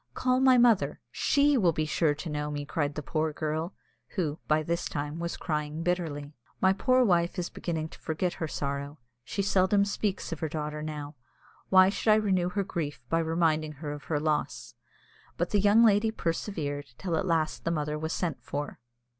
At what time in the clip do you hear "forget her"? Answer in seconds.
7.99-8.47